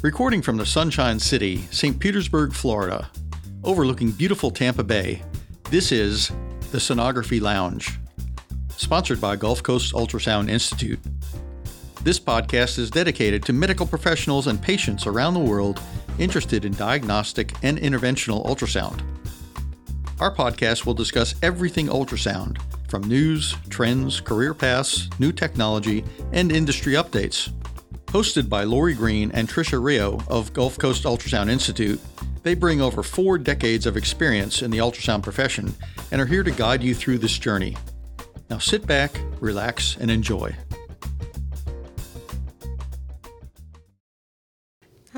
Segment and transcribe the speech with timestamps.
[0.00, 1.98] Recording from the Sunshine City, St.
[1.98, 3.10] Petersburg, Florida,
[3.64, 5.24] overlooking beautiful Tampa Bay,
[5.70, 6.30] this is
[6.70, 7.98] the Sonography Lounge,
[8.76, 11.00] sponsored by Gulf Coast Ultrasound Institute.
[12.04, 15.82] This podcast is dedicated to medical professionals and patients around the world
[16.20, 19.02] interested in diagnostic and interventional ultrasound.
[20.20, 26.92] Our podcast will discuss everything ultrasound, from news, trends, career paths, new technology, and industry
[26.92, 27.52] updates.
[28.08, 32.00] Hosted by Lori Green and Tricia Rio of Gulf Coast Ultrasound Institute,
[32.42, 35.74] they bring over four decades of experience in the ultrasound profession
[36.10, 37.76] and are here to guide you through this journey.
[38.48, 40.56] Now sit back, relax, and enjoy.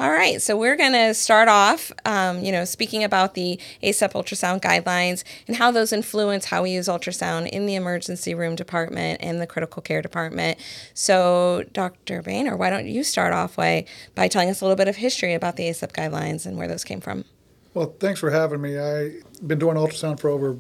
[0.00, 4.12] All right, so we're going to start off, um, you know, speaking about the ACEP
[4.12, 9.20] ultrasound guidelines and how those influence how we use ultrasound in the emergency room department
[9.23, 10.59] and the critical care department.
[10.95, 12.23] So, Dr.
[12.23, 13.84] Bahner, why don't you start off by,
[14.15, 16.82] by telling us a little bit of history about the ACEP guidelines and where those
[16.82, 17.26] came from?
[17.74, 18.79] Well, thanks for having me.
[18.79, 20.57] I've been doing ultrasound for over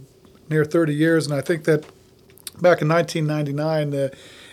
[0.50, 1.84] near 30 years, and I think that
[2.60, 4.12] back in 1999, the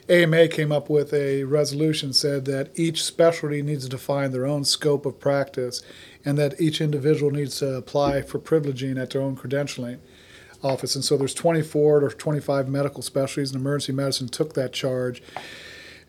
[0.09, 4.63] AMA came up with a resolution said that each specialty needs to define their own
[4.63, 5.81] scope of practice
[6.23, 9.99] and that each individual needs to apply for privileging at their own credentialing
[10.63, 10.95] office.
[10.95, 15.21] And so there's 24 or 25 medical specialties, and emergency medicine took that charge.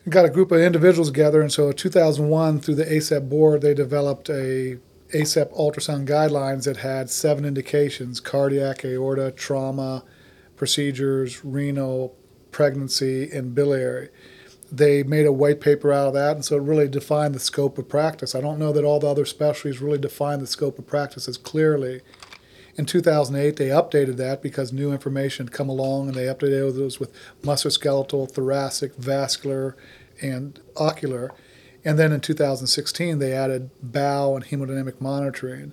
[0.08, 3.74] Got a group of individuals together, and so in 2001, through the ACEP board, they
[3.74, 4.78] developed a
[5.12, 10.04] ACEP ultrasound guidelines that had seven indications cardiac, aorta, trauma,
[10.56, 12.14] procedures, renal,
[12.50, 14.08] pregnancy, and biliary.
[14.70, 17.78] They made a white paper out of that, and so it really defined the scope
[17.78, 18.34] of practice.
[18.34, 21.38] I don't know that all the other specialties really defined the scope of practice as
[21.38, 22.02] clearly.
[22.76, 27.00] In 2008, they updated that because new information had come along, and they updated those
[27.00, 29.76] with musculoskeletal, thoracic, vascular,
[30.20, 31.32] and ocular.
[31.84, 35.72] And then in 2016, they added bowel and hemodynamic monitoring.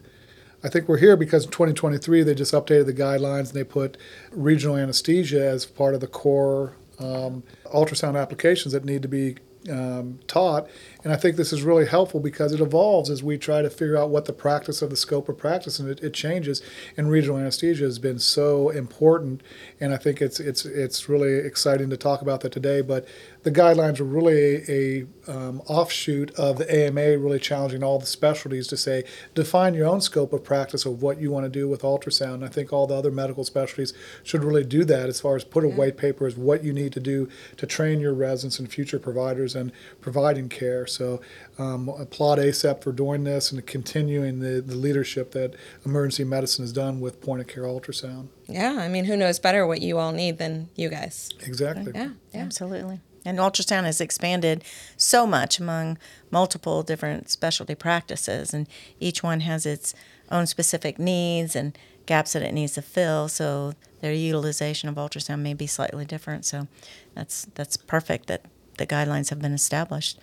[0.65, 3.97] I think we're here because in 2023 they just updated the guidelines and they put
[4.31, 9.35] regional anesthesia as part of the core um, ultrasound applications that need to be
[9.69, 10.67] um, taught.
[11.05, 13.95] And I think this is really helpful because it evolves as we try to figure
[13.95, 16.63] out what the practice of the scope of practice, and it, it changes.
[16.97, 19.43] And regional anesthesia has been so important,
[19.79, 22.81] and I think it's it's it's really exciting to talk about that today.
[22.81, 23.07] But
[23.43, 28.07] the guidelines are really a, a um, offshoot of the AMA, really challenging all the
[28.07, 29.03] specialties to say
[29.35, 32.35] define your own scope of practice of what you want to do with ultrasound.
[32.35, 33.93] And I think all the other medical specialties
[34.23, 35.75] should really do that as far as put a yeah.
[35.75, 39.55] white paper as what you need to do to train your residents and future providers
[39.55, 40.87] and providing care.
[40.95, 41.21] So
[41.57, 46.71] um, applaud ACEP for doing this and continuing the, the leadership that emergency medicine has
[46.71, 48.27] done with point of care ultrasound.
[48.47, 51.29] Yeah, I mean, who knows better what you all need than you guys?
[51.45, 51.91] Exactly.
[51.93, 52.41] Yeah, yeah.
[52.41, 53.01] absolutely.
[53.25, 54.63] And ultrasound has expanded
[54.97, 55.97] so much among
[56.29, 58.67] multiple different specialty practices, and
[58.99, 59.95] each one has its
[60.29, 63.27] own specific needs and gaps that it needs to fill.
[63.27, 66.45] So their utilization of ultrasound may be slightly different.
[66.45, 66.67] So
[67.15, 68.45] that's that's perfect that
[68.77, 70.19] the guidelines have been established.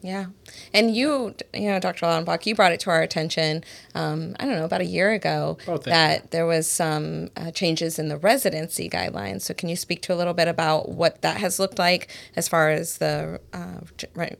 [0.00, 0.26] Yeah.
[0.72, 2.06] And you, you know, Dr.
[2.06, 3.64] Laudenbach, you brought it to our attention,
[3.96, 6.28] um, I don't know, about a year ago oh, that you.
[6.30, 9.42] there was some uh, changes in the residency guidelines.
[9.42, 12.46] So can you speak to a little bit about what that has looked like as
[12.48, 13.80] far as the uh,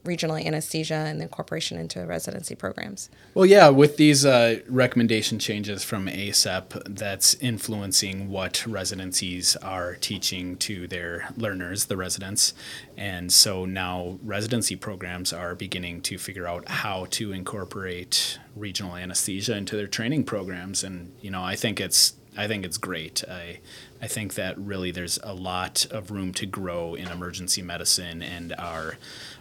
[0.04, 3.10] regional anesthesia and the incorporation into residency programs?
[3.34, 10.56] Well, yeah, with these uh, recommendation changes from ACEP, that's influencing what residencies are teaching
[10.58, 12.54] to their learners, the residents.
[12.96, 19.56] And so now residency programs are beginning to figure out how to incorporate regional anesthesia
[19.56, 20.84] into their training programs.
[20.84, 23.24] And, you know, I think it's I think it's great.
[23.28, 23.58] I
[24.00, 28.54] I think that really there's a lot of room to grow in emergency medicine and
[28.56, 28.96] our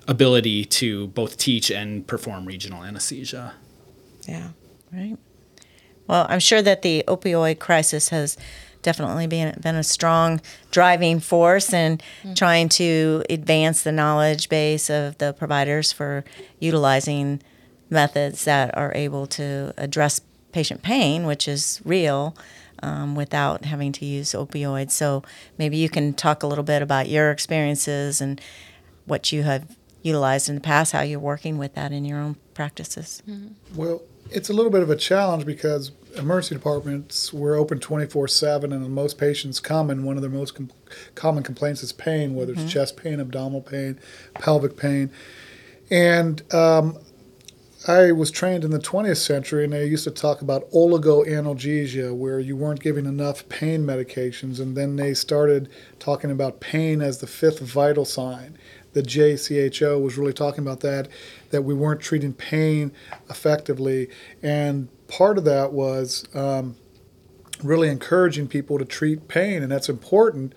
[0.07, 3.53] ability to both teach and perform regional anesthesia.
[4.28, 4.50] Yeah.
[4.91, 5.18] Right.
[6.07, 8.38] Well, I'm sure that the opioid crisis has
[8.81, 12.33] definitely been, been a strong driving force in mm-hmm.
[12.33, 16.24] trying to advance the knowledge base of the providers for
[16.59, 17.41] utilizing
[17.89, 20.21] methods that are able to address
[20.51, 22.35] patient pain, which is real,
[22.83, 24.91] um, without having to use opioids.
[24.91, 25.24] So
[25.57, 28.41] maybe you can talk a little bit about your experiences and
[29.06, 32.38] what you have utilized in the past, how you're working with that in your own
[32.53, 33.21] practices.
[33.27, 33.75] Mm-hmm.
[33.75, 34.01] Well,
[34.31, 39.17] it's a little bit of a challenge because emergency departments we're open 24-7 and most
[39.17, 40.71] patients come and one of their most com-
[41.15, 42.63] common complaints is pain whether mm-hmm.
[42.63, 43.99] it's chest pain abdominal pain
[44.35, 45.09] pelvic pain
[45.89, 46.97] and um,
[47.87, 52.39] i was trained in the 20th century and they used to talk about oligoanalgesia where
[52.39, 55.69] you weren't giving enough pain medications and then they started
[55.99, 58.57] talking about pain as the fifth vital sign
[58.97, 61.07] the JCAHO was really talking about that,
[61.51, 62.91] that we weren't treating pain
[63.29, 64.09] effectively.
[64.41, 66.75] And part of that was um,
[67.63, 70.54] really encouraging people to treat pain, and that's important.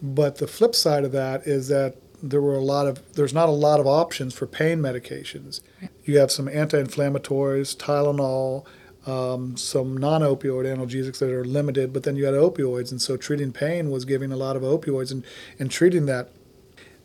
[0.00, 3.48] But the flip side of that is that there were a lot of there's not
[3.48, 5.60] a lot of options for pain medications.
[6.04, 8.64] You have some anti-inflammatories, Tylenol,
[9.06, 13.52] um, some non-opioid analgesics that are limited, but then you had opioids, and so treating
[13.52, 15.24] pain was giving a lot of opioids and,
[15.58, 16.30] and treating that.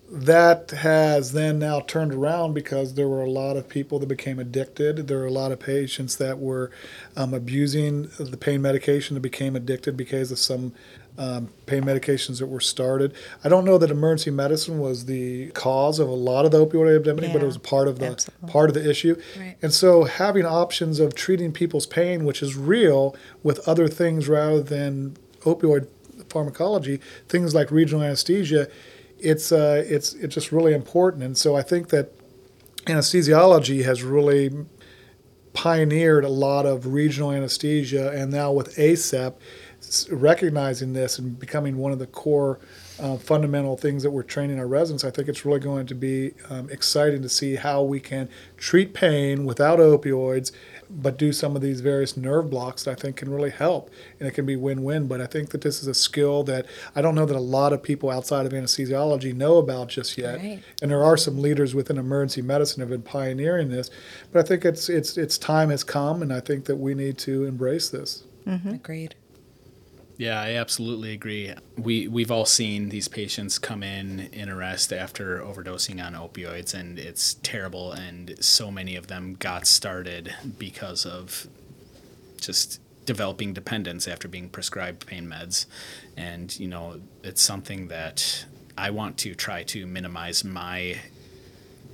[0.10, 4.40] That has then now turned around because there were a lot of people that became
[4.40, 5.08] addicted.
[5.08, 6.72] There were a lot of patients that were
[7.18, 10.74] um, abusing the pain medication that became addicted because of some
[11.18, 13.14] um, pain medications that were started.
[13.44, 16.96] I don't know that emergency medicine was the cause of a lot of the opioid
[16.96, 18.50] epidemic, yeah, but it was part of the absolutely.
[18.50, 19.20] part of the issue.
[19.38, 19.58] Right.
[19.62, 24.62] And so having options of treating people's pain, which is real, with other things rather
[24.62, 25.88] than opioid
[26.30, 28.70] pharmacology, things like regional anesthesia,
[29.20, 31.24] it's uh, it's it's just really important.
[31.24, 32.12] And so I think that
[32.86, 34.52] anesthesiology has really
[35.54, 39.36] pioneered a lot of regional anesthesia, and now with ACEP
[40.10, 42.60] recognizing this and becoming one of the core
[43.00, 46.34] uh, fundamental things that we're training our residents, I think it's really going to be
[46.50, 48.28] um, exciting to see how we can
[48.58, 50.52] treat pain without opioids,
[50.90, 53.90] but do some of these various nerve blocks that I think can really help.
[54.20, 55.08] And it can be win win.
[55.08, 57.74] But I think that this is a skill that I don't know that a lot
[57.74, 60.40] of people outside of anesthesiology know about just yet.
[60.40, 60.64] Right.
[60.82, 63.90] And there are some leaders within emergency medicine have been pioneering this.
[64.32, 67.18] But I think it's, it's, it's time has come, and I think that we need
[67.20, 68.24] to embrace this.
[68.46, 68.70] Mm-hmm.
[68.70, 69.16] Agreed.
[70.18, 71.54] Yeah, I absolutely agree.
[71.78, 76.98] We we've all seen these patients come in in arrest after overdosing on opioids, and
[76.98, 77.92] it's terrible.
[77.92, 81.48] And so many of them got started because of
[82.42, 85.68] just developing dependence after being prescribed pain meds,
[86.18, 90.98] and you know it's something that I want to try to minimize my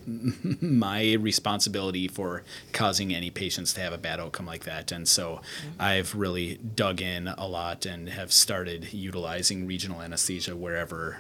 [0.62, 4.92] my responsibility for causing any patients to have a bad outcome like that.
[4.92, 5.82] And so mm-hmm.
[5.82, 11.20] I've really dug in a lot and have started utilizing regional anesthesia wherever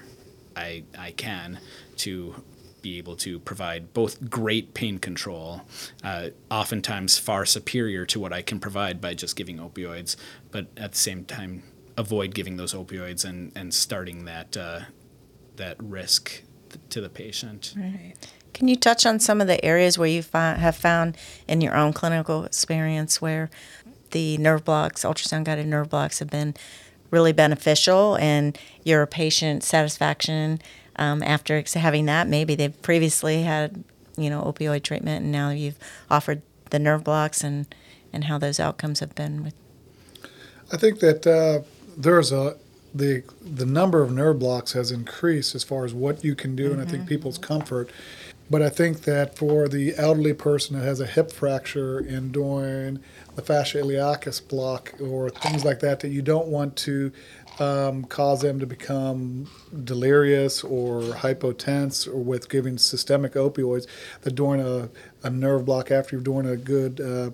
[0.56, 1.60] I, I can
[1.98, 2.36] to
[2.82, 5.62] be able to provide both great pain control,
[6.04, 10.16] uh, oftentimes far superior to what I can provide by just giving opioids,
[10.52, 11.64] but at the same time,
[11.98, 14.82] avoid giving those opioids and, and starting that, uh,
[15.56, 16.44] that risk
[16.90, 17.74] to the patient.
[17.78, 18.14] Right.
[18.54, 21.18] Can you touch on some of the areas where you fi- have found
[21.48, 23.50] in your own clinical experience where
[24.12, 26.54] the nerve blocks, ultrasound guided nerve blocks, have been
[27.10, 30.62] really beneficial and your patient satisfaction
[30.98, 32.28] um, after having that?
[32.28, 33.84] Maybe they've previously had,
[34.18, 35.78] you know, opioid treatment and now you've
[36.12, 37.74] offered the nerve blocks and,
[38.12, 39.56] and how those outcomes have been with.
[40.72, 41.64] I think that uh,
[41.98, 42.56] there's a
[42.96, 46.70] the the number of nerve blocks has increased as far as what you can do,
[46.70, 46.80] mm-hmm.
[46.80, 47.10] and I think mm-hmm.
[47.10, 47.90] people's comfort
[48.54, 53.00] but I think that for the elderly person that has a hip fracture and doing
[53.34, 57.12] the fascia iliacus block or things like that, that you don't want to
[57.58, 59.50] um, cause them to become
[59.84, 63.88] delirious or hypotense or with giving systemic opioids,
[64.22, 64.88] that doing a,
[65.24, 67.32] a nerve block after you're doing a good uh,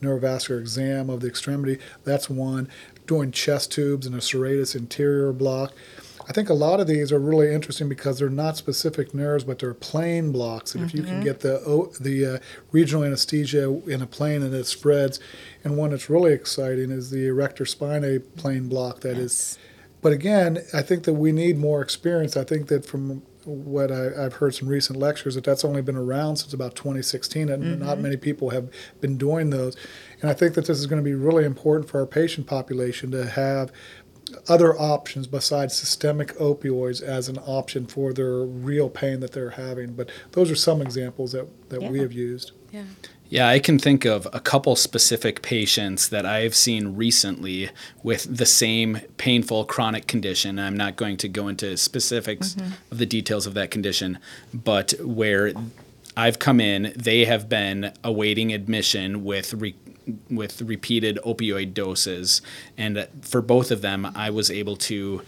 [0.00, 2.68] neurovascular exam of the extremity, that's one.
[3.08, 5.72] Doing chest tubes and a serratus anterior block
[6.30, 9.58] I think a lot of these are really interesting because they're not specific nerves, but
[9.58, 10.76] they're plane blocks.
[10.76, 10.88] And mm-hmm.
[10.88, 11.24] if you can mm-hmm.
[11.24, 12.38] get the the uh,
[12.70, 15.18] regional anesthesia in a plane and it spreads,
[15.64, 19.00] and one that's really exciting is the erector spinae plane block.
[19.00, 19.24] That yes.
[19.24, 19.58] is,
[20.02, 22.36] but again, I think that we need more experience.
[22.36, 25.96] I think that from what I, have heard some recent lectures that that's only been
[25.96, 27.84] around since about 2016, and mm-hmm.
[27.84, 28.70] not many people have
[29.00, 29.76] been doing those.
[30.20, 33.10] And I think that this is going to be really important for our patient population
[33.12, 33.72] to have
[34.48, 39.92] other options besides systemic opioids as an option for their real pain that they're having.
[39.92, 41.90] But those are some examples that, that yeah.
[41.90, 42.52] we have used.
[42.70, 42.84] Yeah.
[43.30, 47.70] Yeah, I can think of a couple specific patients that I've seen recently
[48.02, 50.58] with the same painful chronic condition.
[50.58, 52.72] I'm not going to go into specifics mm-hmm.
[52.90, 54.18] of the details of that condition,
[54.52, 55.52] but where
[56.16, 59.76] I've come in, they have been awaiting admission with re-
[60.28, 62.42] with repeated opioid doses.
[62.76, 65.22] And uh, for both of them, I was able to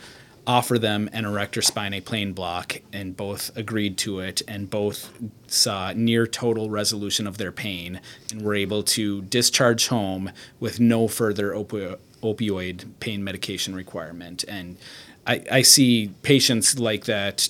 [0.47, 5.13] offer them an erector spinae plane block, and both agreed to it, and both
[5.47, 8.01] saw near total resolution of their pain,
[8.31, 14.45] and were able to discharge home with no further opi- opioid pain medication requirement.
[14.49, 14.77] And
[15.27, 17.49] I, I see patients like that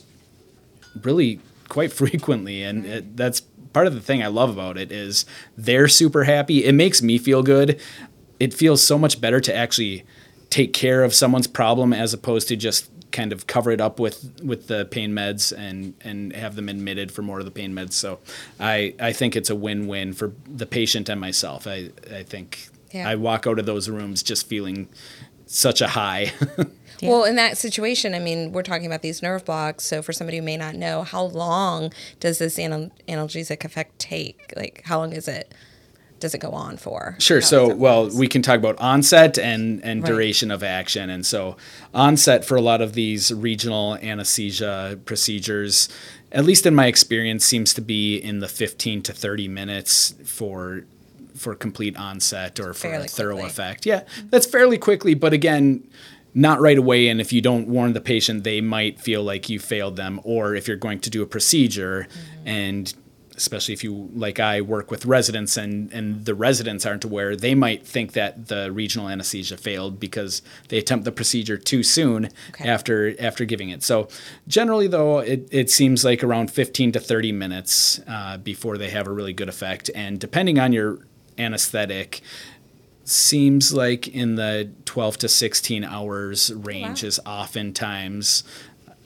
[1.02, 5.24] really quite frequently, and it, that's part of the thing I love about it is
[5.56, 6.64] they're super happy.
[6.64, 7.80] It makes me feel good.
[8.40, 10.04] It feels so much better to actually
[10.50, 14.40] take care of someone's problem as opposed to just kind of cover it up with
[14.42, 17.92] with the pain meds and and have them admitted for more of the pain meds.
[17.92, 18.20] So
[18.58, 21.66] I I think it's a win-win for the patient and myself.
[21.66, 23.08] I I think Yeah.
[23.08, 24.88] I walk out of those rooms just feeling
[25.46, 26.32] such a high.
[27.10, 29.84] Well, in that situation, I mean, we're talking about these nerve blocks.
[29.84, 34.52] So, for somebody who may not know, how long does this anal- analgesic effect take?
[34.56, 35.52] Like, how long is it?
[36.20, 37.16] Does it go on for?
[37.18, 37.40] Sure.
[37.40, 40.08] How So, well, we can talk about onset and, and Right.
[40.08, 41.10] duration of action.
[41.10, 41.56] And so,
[41.92, 45.88] onset for a lot of these regional anesthesia procedures,
[46.30, 50.84] at least in my experience, seems to be in the 15 to 30 minutes for
[51.34, 53.50] for complete onset or for Fairly a thorough quickly.
[53.50, 53.86] effect.
[53.86, 54.28] Yeah, mm-hmm.
[54.30, 55.82] that's fairly quickly, but again,
[56.34, 57.08] not right away.
[57.08, 60.20] And if you don't warn the patient, they might feel like you failed them.
[60.24, 62.06] Or if you're going to do a procedure
[62.46, 62.92] and
[63.34, 67.54] especially if you like I work with residents and and the residents aren't aware, they
[67.54, 72.68] might think that the regional anesthesia failed because they attempt the procedure too soon Okay.
[72.68, 73.82] after after giving it.
[73.82, 74.08] So
[74.46, 79.06] generally though, it, it seems like around 15 to 30 minutes uh, before they have
[79.06, 79.90] a really good effect.
[79.94, 80.98] And depending on your
[81.38, 82.20] anesthetic,
[83.04, 87.08] seems like in the 12 to 16 hours range wow.
[87.08, 88.44] is oftentimes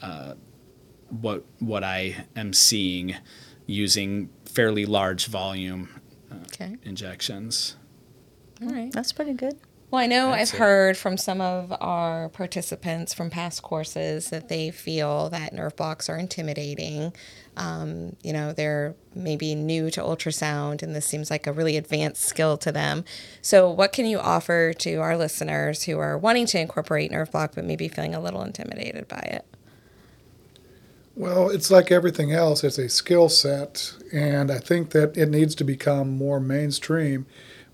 [0.01, 0.33] uh,
[1.09, 3.15] what what I am seeing
[3.65, 5.89] using fairly large volume
[6.45, 6.75] Okay.
[6.83, 7.75] injections.
[8.61, 8.91] All right.
[8.91, 9.57] That's pretty good.
[9.91, 10.59] Well, I know That's I've it.
[10.63, 16.09] heard from some of our participants from past courses that they feel that nerve blocks
[16.09, 17.13] are intimidating.
[17.57, 22.23] Um, you know, they're maybe new to ultrasound, and this seems like a really advanced
[22.23, 23.03] skill to them.
[23.41, 27.53] So, what can you offer to our listeners who are wanting to incorporate nerve block
[27.55, 29.45] but maybe feeling a little intimidated by it?
[31.15, 32.63] Well, it's like everything else.
[32.63, 37.25] It's a skill set, and I think that it needs to become more mainstream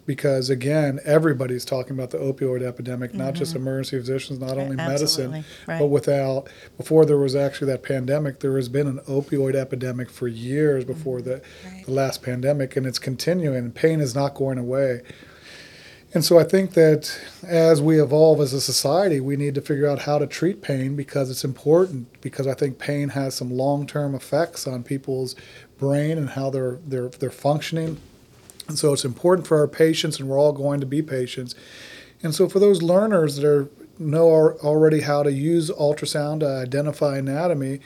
[0.05, 3.61] because, again, everybody's talking about the opioid epidemic, not just mm-hmm.
[3.61, 5.79] emergency physicians, not only medicine, right.
[5.79, 6.49] but without.
[6.77, 10.93] Before there was actually that pandemic, there has been an opioid epidemic for years mm-hmm.
[10.93, 11.85] before the, Right.
[11.85, 13.71] the last pandemic, and it's continuing.
[13.71, 15.01] Pain is not going away.
[16.13, 19.87] And so I think that as we evolve as a society, we need to figure
[19.87, 22.21] out how to treat pain because it's important.
[22.21, 25.35] Because I think pain has some long-term effects on people's
[25.79, 27.97] brain and how they're they're they're functioning.
[28.67, 31.55] And so it's important for our patients, and we're all going to be patients.
[32.21, 34.29] And so for those learners that are know
[34.63, 37.79] already how to use ultrasound to identify anatomy,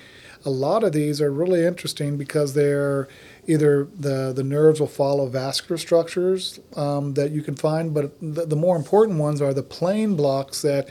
[0.45, 3.07] a lot of these are really interesting because they're
[3.47, 8.45] either the, the nerves will follow vascular structures um, that you can find, but the,
[8.45, 10.87] the more important ones are the plane blocks that,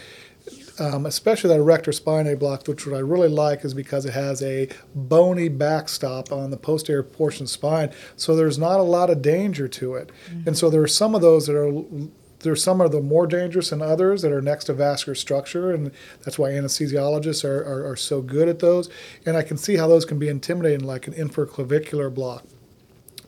[0.78, 4.42] um, especially that erector spinae block, which what I really like is because it has
[4.42, 9.10] a bony backstop on the posterior portion of the spine, so there's not a lot
[9.10, 10.10] of danger to it.
[10.46, 12.08] And so there are some of those that are
[12.40, 15.90] there's some of the more dangerous than others that are next to vascular structure, and
[16.22, 18.88] that's why anesthesiologists are, are, are so good at those.
[19.24, 22.44] And I can see how those can be intimidating, like an infraclavicular block.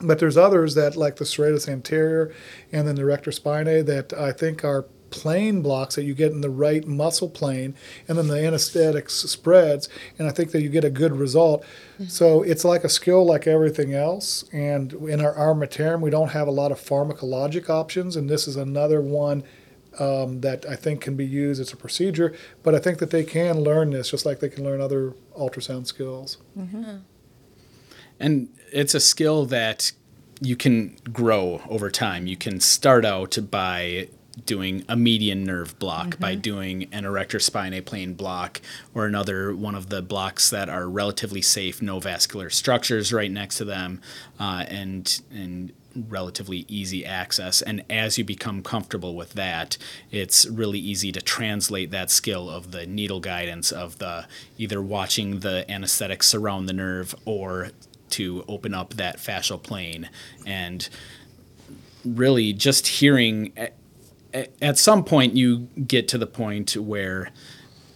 [0.01, 2.33] But there's others that, like the serratus anterior
[2.71, 6.41] and then the erector spinae, that I think are plane blocks that you get in
[6.41, 7.75] the right muscle plane,
[8.07, 11.65] and then the anesthetic spreads, and I think that you get a good result.
[12.07, 14.45] So it's like a skill like everything else.
[14.53, 18.55] And in our armamentarium, we don't have a lot of pharmacologic options, and this is
[18.55, 19.43] another one
[19.99, 22.33] um, that I think can be used as a procedure.
[22.63, 25.87] But I think that they can learn this just like they can learn other ultrasound
[25.87, 26.37] skills.
[28.19, 29.91] And it's a skill that
[30.41, 32.27] you can grow over time.
[32.27, 34.09] You can start out by
[34.45, 38.61] doing a median nerve block, by doing an erector spinae plane block,
[38.93, 43.57] or another one of the blocks that are relatively safe, no vascular structures right next
[43.57, 44.01] to them,
[44.39, 45.73] uh, and and
[46.07, 47.61] relatively easy access.
[47.61, 49.77] And as you become comfortable with that,
[50.11, 55.39] it's really easy to translate that skill of the needle guidance of the either watching
[55.39, 57.71] the anesthetic surround the nerve or
[58.11, 60.09] to open up that fascial plane
[60.45, 60.89] and
[62.05, 63.51] really just hearing
[64.33, 67.31] at, some point you get to the point where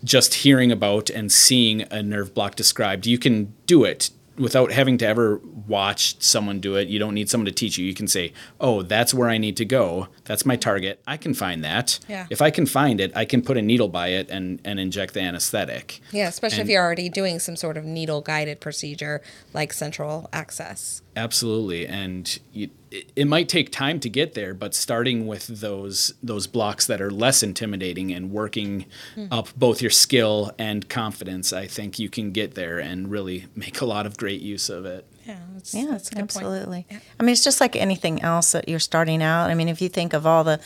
[0.04, 4.98] just hearing about and seeing a nerve block described you can do it without having
[4.98, 6.88] to ever watch someone do it.
[6.88, 7.86] You don't need someone to teach you.
[7.86, 10.08] You can say oh that's where i need to go.
[10.26, 11.00] That's my target.
[11.06, 12.00] I can find that.
[12.10, 12.26] Yeah.
[12.32, 15.14] if i can find it i can put a needle by it and, and inject
[15.14, 16.02] the anesthetic.
[16.12, 19.22] Yeah, especially And- if you're already doing some sort of needle guided procedure
[19.54, 21.03] like central access.
[21.16, 26.14] Absolutely, and you, it, it might take time to get there, but starting with those
[26.24, 29.28] those blocks that are less intimidating and working hmm.
[29.32, 33.82] up both your skill and confidence, I think you can get there and really make
[33.82, 35.06] a lot of great use of it.
[35.26, 36.86] Yeah, That's, Yeah, that's a good absolutely.
[36.90, 37.04] Point.
[37.20, 39.50] I mean, it's just like anything else that you're starting out.
[39.50, 40.60] I mean, if you think of all the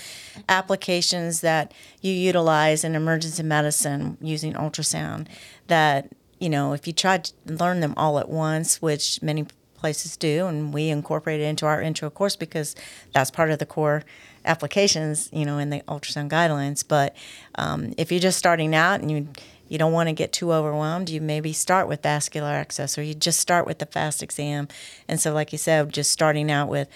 [0.49, 5.27] applications that you utilize in emergency medicine using ultrasound,
[5.67, 9.45] that, you know, if you try to learn them all at once, which many
[9.77, 12.75] places do, and we incorporate it into our intro course because
[13.13, 14.03] that's part of the core
[14.45, 16.83] applications, you know, in the ultrasound guidelines.
[16.87, 17.15] But
[17.55, 19.27] um, if you're just starting out and you
[19.69, 23.13] you don't want to get too overwhelmed, you maybe start with vascular access or you
[23.13, 24.67] just start with the fast exam.
[25.07, 26.87] And so, like you said, just starting out with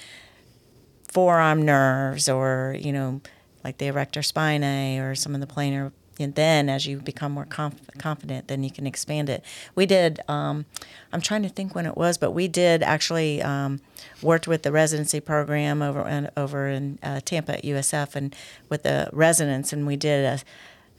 [1.10, 3.22] forearm nerves or, you know,
[3.64, 5.92] like the erector spinae or some of the planar.
[6.22, 9.44] And then, as you become more conf- confident, then you can expand it.
[9.76, 10.20] We did.
[10.28, 10.66] Um,
[11.12, 13.82] I'm trying to think when it was, but we did actually um,
[14.22, 18.36] worked with the residency program over in, over in uh, Tampa at USF and
[18.70, 20.40] with the residents, and we did a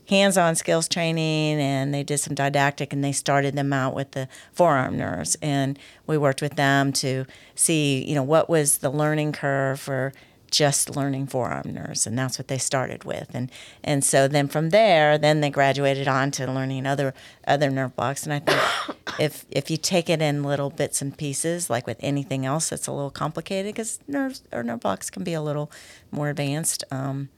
[0.09, 4.29] hands-on skills training and they did some didactic and they started them out with the
[4.52, 7.25] forearm nerves and we worked with them to
[7.55, 10.12] see you know what was the learning curve for
[10.52, 13.50] just learning forearm nerves and that's what they started with and
[13.82, 17.12] and so then from there then they graduated on to learning other
[17.47, 18.61] other nerve blocks and i think
[19.18, 22.87] if if you take it in little bits and pieces like with anything else that's
[22.87, 25.73] a little complicated because nerves or nerve blocks can be a little
[26.12, 27.28] more advanced um,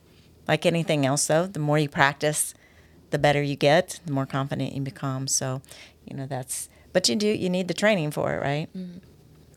[0.46, 2.54] like anything else, though, the more you practice,
[3.10, 5.26] the better you get, the more confident you become.
[5.26, 5.62] So,
[6.04, 8.68] you know, that's, but you do, you need the training for it, right?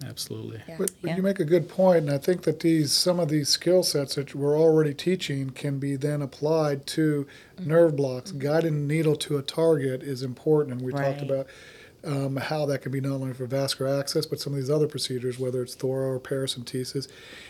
[0.06, 0.62] Absolutely.
[0.68, 0.76] Yeah.
[0.78, 1.16] But, but Yeah.
[1.18, 4.16] you make a good point, and I think that these some of these skill sets
[4.16, 7.26] that we're already teaching can be then applied to
[7.60, 8.32] nerve blocks.
[8.32, 11.48] Guiding a needle to a target is important, and we talked about
[12.08, 14.88] um, how that can be not only for vascular access, but some of these other
[14.88, 17.08] procedures, whether it's thora or paracentesis.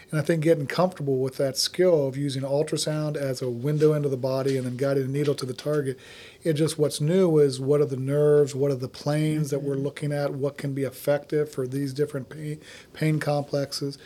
[0.09, 4.09] And I think getting comfortable with that skill of using ultrasound as a window into
[4.09, 5.99] the body and then guiding a needle to the target,
[6.43, 9.75] it just what's new is what are the nerves, what are the planes that we're
[9.75, 12.59] looking at, what can be effective for these different pain,
[12.93, 13.97] pain complexes.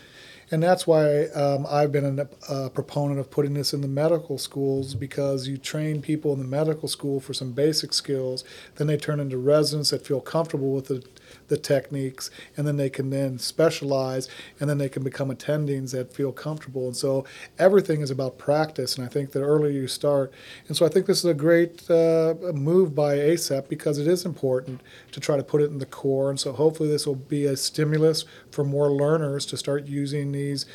[0.52, 4.38] And that's why um, I've been a uh, proponent of putting this in the medical
[4.38, 8.44] schools because you train people in the medical school for some basic skills,
[8.76, 11.06] then they turn into residents that feel comfortable with the,
[11.52, 14.28] the techniques, and then they can then specialize,
[14.60, 16.88] and then they can become attendings that feel comfortable.
[16.88, 17.26] And so
[17.60, 20.34] everything is about practice, and I think the earlier you start.
[20.68, 24.26] And so I think this is a great uh, move by ACEP because it is
[24.26, 26.32] important to try to put it in the core.
[26.32, 30.66] And so hopefully this will be a stimulus for more learners to start using these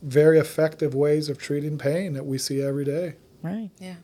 [0.00, 3.14] very effective ways of treating pain that we see every day.
[3.42, 3.70] Right.
[3.78, 3.96] Yeah.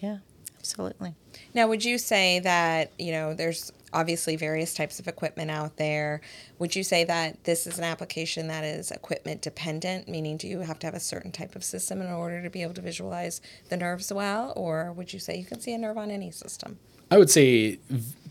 [0.00, 0.18] Yeah,
[0.58, 1.14] absolutely.
[1.54, 6.20] Now, would you say that, you know, there's obviously various types of equipment out there.
[6.58, 10.60] Would you say that this is an application that is equipment dependent, meaning do you
[10.60, 13.40] have to have a certain type of system in order to be able to visualize
[13.70, 14.52] the nerves well?
[14.54, 16.78] Or would you say you can see a nerve on any system?
[17.10, 17.78] I would say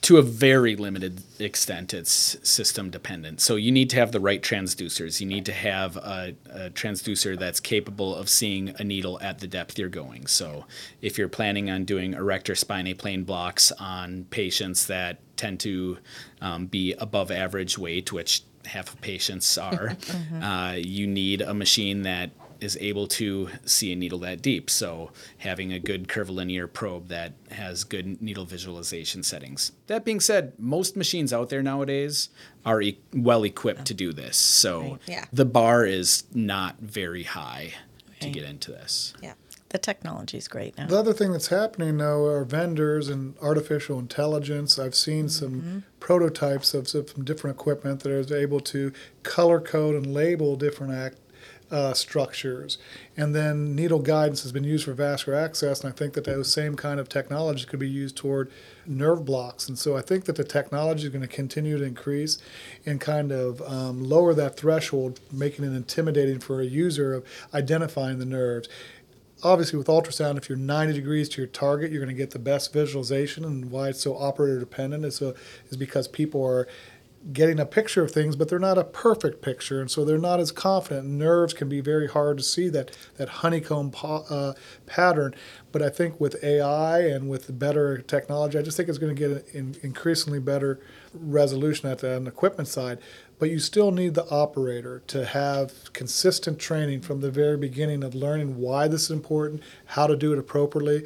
[0.05, 3.41] to a very limited extent, it's system dependent.
[3.41, 5.19] So you need to have the right transducers.
[5.19, 9.47] You need to have a, a transducer that's capable of seeing a needle at the
[9.47, 10.27] depth you're going.
[10.27, 10.65] So
[11.01, 15.97] if you're planning on doing erector spinae plane blocks on patients that tend to
[16.39, 19.97] um, be above average weight, which half of patients are,
[20.41, 22.29] uh, you need a machine that
[22.61, 24.69] is able to see a needle that deep.
[24.69, 29.71] So having a good curvilinear probe that has good needle visualization settings.
[29.87, 32.29] That being said, most machines out there nowadays
[32.65, 34.37] are e- well equipped to do this.
[34.37, 35.25] So Yeah.
[35.31, 37.73] the bar is not very high
[38.21, 39.13] to get into this.
[39.21, 39.33] Yeah.
[39.69, 40.87] The technology is great now.
[40.87, 44.79] The other thing that's happening though are vendors and artificial intelligence.
[44.79, 45.79] I've seen some mm-hmm.
[45.99, 51.17] prototypes of some different equipment that is able to color code and label different act,
[51.71, 52.77] uh, structures.
[53.17, 56.51] And then needle guidance has been used for vascular access, and I think that those
[56.51, 58.51] same kind of technologies could be used toward
[58.85, 59.67] nerve blocks.
[59.67, 62.37] And so I think that the technology is going to continue to increase
[62.85, 68.19] and kind of um, lower that threshold, making it intimidating for a user of identifying
[68.19, 68.69] the nerves
[69.43, 72.39] obviously with ultrasound if you're 90 degrees to your target you're going to get the
[72.39, 75.35] best visualization and why it's so operator dependent is, so,
[75.69, 76.67] is because people are
[77.33, 80.39] getting a picture of things but they're not a perfect picture and so they're not
[80.39, 81.07] as confident.
[81.07, 84.53] Nerves can be very hard to see that, that honeycomb uh,
[84.85, 85.33] pattern
[85.71, 89.27] but i think with ai and with better technology i just think it's going to
[89.27, 90.79] get an increasingly better
[91.13, 92.99] resolution at the, equipment side
[93.37, 98.15] but you still need the operator to have consistent training from the very beginning of
[98.15, 101.05] learning why this is important, how to do it appropriately,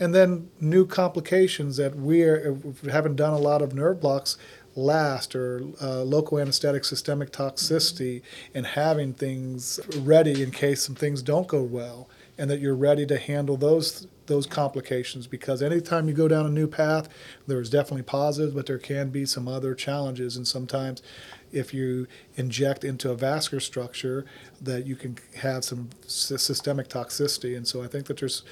[0.00, 2.52] and then new complications that we are,
[2.82, 4.36] we haven't done a lot of nerve blocks
[4.78, 8.22] last or uh, local anesthetic systemic toxicity
[8.54, 13.04] and having things ready in case some things don't go well and that you're ready
[13.04, 17.08] to handle those those complications because anytime you go down a new path,
[17.46, 20.36] there's definitely positives, but there can be some other challenges.
[20.36, 21.02] And sometimes,
[21.50, 24.26] if you inject into a vascular structure,
[24.60, 27.56] that you can have some systemic toxicity.
[27.56, 28.42] And so I think that there's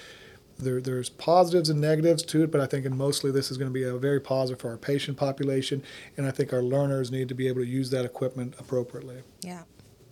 [0.58, 3.74] there, there's positives and negatives to it, but I think mostly this is going to
[3.74, 5.82] be a very positive for our patient population,
[6.16, 9.22] and I think our learners need to be able to use that equipment appropriately.
[9.42, 9.62] Yeah.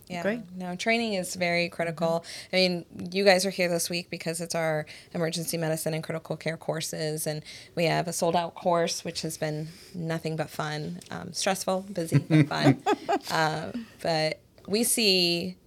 [0.07, 0.21] Yeah.
[0.21, 0.41] Great.
[0.55, 2.23] No, training is very critical.
[2.53, 6.37] I mean, you guys are here this week because it's our emergency medicine and critical
[6.37, 7.41] care courses, and
[7.73, 12.19] we have a sold out course, which has been nothing but fun, um, stressful, busy,
[12.19, 12.83] but fun.
[13.31, 13.71] uh,
[14.03, 15.57] but we see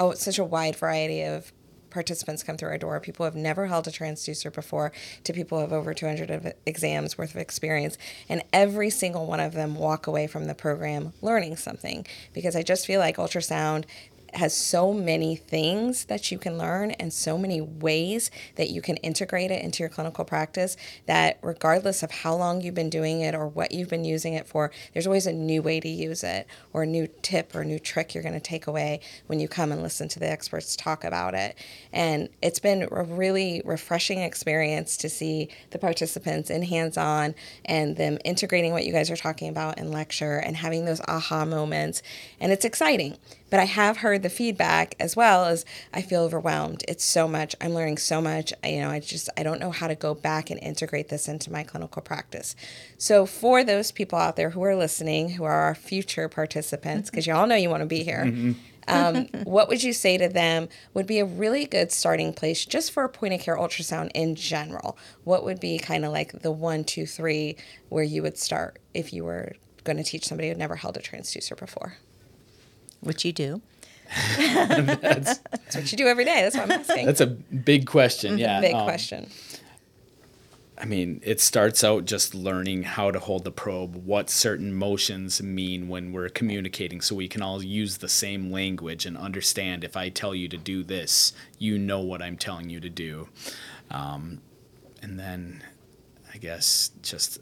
[0.00, 1.52] oh, such a wide variety of
[1.90, 4.92] participants come through our door, people who have never held a transducer before,
[5.24, 7.98] to people who have over 200 exams worth of experience.
[8.28, 12.62] And every single one of them walk away from the program learning something because I
[12.62, 13.84] just feel like ultrasound
[14.34, 18.96] has so many things that you can learn and so many ways that you can
[18.98, 23.34] integrate it into your clinical practice that regardless of how long you've been doing it
[23.34, 26.46] or what you've been using it for, there's always a new way to use it
[26.72, 29.48] or a new tip or a new trick you're going to take away when you
[29.48, 31.56] come and listen to the experts talk about it.
[31.92, 37.96] And it's been a really refreshing experience to see the participants in hands on and
[37.96, 42.02] them integrating what you guys are talking about in lecture and having those aha moments.
[42.40, 43.16] And it's exciting
[43.50, 46.84] but I have heard the feedback as well as I feel overwhelmed.
[46.86, 47.54] It's so much.
[47.60, 48.52] I'm learning so much.
[48.62, 51.28] I, you know, I just I don't know how to go back and integrate this
[51.28, 52.54] into my clinical practice.
[52.98, 57.26] So for those people out there who are listening, who are our future participants, because
[57.26, 58.24] you all know you want to be here.
[58.24, 58.52] Mm-hmm.
[58.88, 62.92] um, what would you say to them would be a really good starting place just
[62.92, 64.96] for a point of care ultrasound in general?
[65.24, 67.56] What would be kind of like the one, two, three
[67.88, 69.54] where you would start if you were
[69.84, 71.96] going to teach somebody who'd never held a transducer before?
[73.00, 73.60] which you do.
[74.10, 76.42] That's, that's, what you do every day.
[76.42, 77.06] That's what I'm asking.
[77.06, 78.38] That's a big question.
[78.38, 78.60] Yeah.
[78.60, 79.30] Big um, question.
[80.80, 85.42] I mean, it starts out just learning how to hold the probe, what certain motions
[85.42, 89.94] mean when we're communicating, so we can all use the same language and understand if
[89.94, 93.28] I tell you to do this, you know what I'm telling you to do.
[93.90, 94.40] Um,
[95.02, 95.62] and then
[96.32, 97.40] I guess just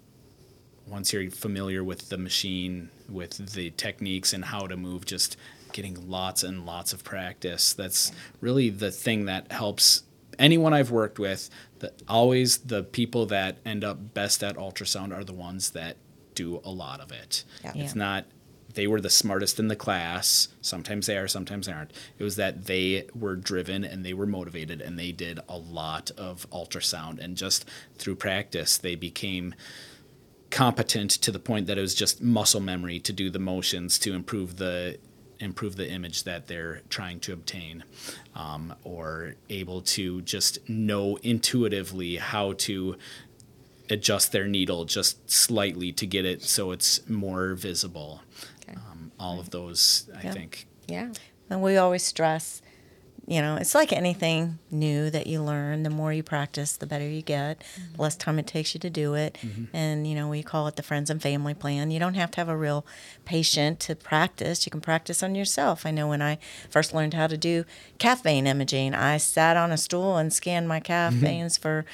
[0.85, 5.37] once you're familiar with the machine, with the techniques and how to move, just
[5.73, 7.73] getting lots and lots of practice.
[7.73, 10.03] That's really the thing that helps
[10.39, 11.51] anyone I've worked with.
[11.81, 15.97] That always the people that end up best at ultrasound are the ones that
[16.35, 17.45] do a lot of it.
[17.65, 17.73] Yeah.
[17.75, 18.27] It's not
[18.75, 20.49] they were the smartest in the class.
[20.61, 21.93] Sometimes they are, sometimes they aren't.
[22.19, 26.11] It was that they were driven and they were motivated and they did a lot
[26.17, 27.19] of ultrasound.
[27.19, 27.65] And just
[27.97, 29.55] through practice, they became
[30.51, 34.15] competent to the point that it was just muscle memory to do the motions to
[34.15, 34.99] improve the
[35.41, 37.85] improve the image that they're trying to obtain
[38.35, 42.97] um, or able to just know intuitively how to
[43.91, 48.21] adjust their needle just slightly to get it so it's more visible
[48.63, 48.77] okay.
[48.77, 50.33] um, all of those i yeah.
[50.33, 51.09] think yeah
[51.49, 52.61] and we always stress
[53.29, 55.83] you know, it's like anything new that you learn.
[55.83, 57.61] The more you practice, the better you get.
[57.61, 57.97] Mm-hmm.
[57.97, 59.37] The less time it takes you to do it.
[59.43, 59.77] Mm-hmm.
[59.77, 61.91] And, you know, we call it the friends and family plan.
[61.91, 62.87] You don't have to have a real
[63.27, 64.65] patient to practice.
[64.65, 65.85] You can practice on yourself.
[65.85, 66.39] I know when I
[66.71, 67.67] first learned how to do
[67.99, 71.21] calf vein imaging, I sat on a stool and scanned my calf mm-hmm.
[71.21, 71.85] veins for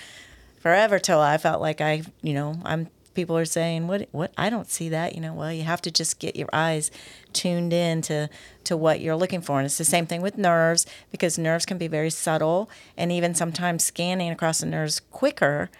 [0.61, 4.09] forever till I felt like I, you know, I'm people are saying, "What?
[4.12, 4.33] What?
[4.37, 6.90] I don't see that." You know, well, you have to just get your eyes
[7.33, 8.29] tuned in to
[8.64, 11.79] to what you're looking for, and it's the same thing with nerves because nerves can
[11.79, 15.70] be very subtle, and even sometimes scanning across the nerves quicker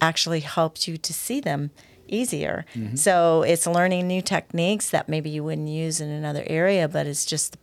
[0.00, 1.70] actually helps you to see them
[2.08, 2.64] easier.
[2.74, 2.96] Mm-hmm.
[2.96, 7.24] So it's learning new techniques that maybe you wouldn't use in another area, but it's
[7.24, 7.56] just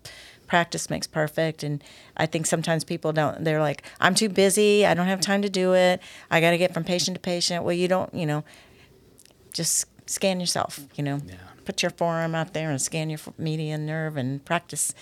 [0.48, 1.84] practice makes perfect and
[2.18, 5.50] i think sometimes people don't they're like i'm too busy i don't have time to
[5.50, 8.44] do it i got to get from patient to patient well you don't you know
[9.54, 11.22] just scan yourself, you know.
[11.26, 11.36] Yeah.
[11.66, 14.94] Put your forearm out there and scan your median nerve and practice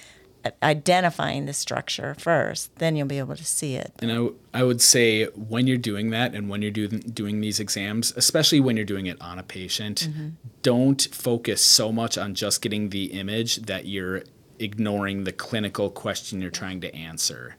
[0.62, 2.76] identifying the structure first.
[2.76, 3.94] Then you'll be able to see it.
[4.00, 7.60] And I, I would say when you're doing that and when you're do, doing these
[7.60, 10.30] exams, especially when you're doing it on a patient, mm-hmm.
[10.62, 14.24] don't focus so much on just getting the image that you're
[14.60, 17.56] ignoring the clinical question you're trying to answer.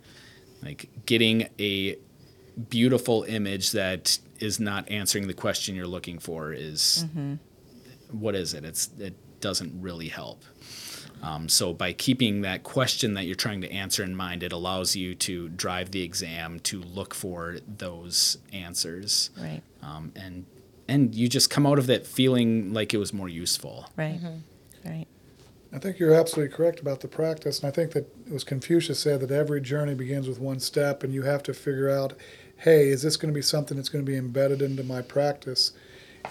[0.63, 1.97] Like getting a
[2.71, 7.35] beautiful image that is not answering the question you're looking for is mm-hmm.
[8.11, 8.65] what is it?
[8.65, 10.45] It's it doesn't really help.
[11.23, 14.95] Um, so by keeping that question that you're trying to answer in mind, it allows
[14.95, 19.31] you to drive the exam to look for those answers.
[19.37, 19.63] Right.
[19.83, 20.47] Um, and
[20.87, 23.91] and you just come out of that feeling like it was more useful.
[23.97, 24.21] Right.
[24.21, 24.89] Mm-hmm.
[24.89, 25.07] Right.
[25.71, 28.99] I think you're absolutely correct about the practice, and I think that it was Confucius
[29.01, 32.15] said that every journey begins with one step, and you have to figure out
[32.59, 35.73] hey, is this going to be something that's going to be embedded into my practice?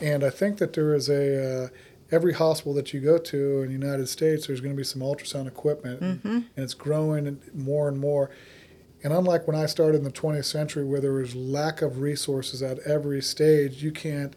[0.01, 1.67] And I think that there is a uh,
[2.11, 5.01] every hospital that you go to in the United States, there's going to be some
[5.01, 6.27] ultrasound equipment, mm-hmm.
[6.27, 8.29] and it's growing more and more.
[9.03, 12.61] And unlike when I started in the 20th century, where there was lack of resources
[12.61, 14.35] at every stage, you can't.